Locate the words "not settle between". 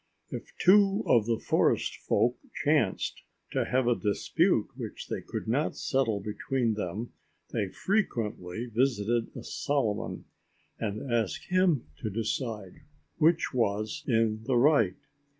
5.47-6.73